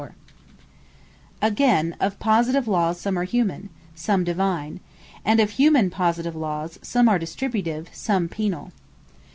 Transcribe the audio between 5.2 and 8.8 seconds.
And of Humane positive lawes, some are Distributive, some Penal.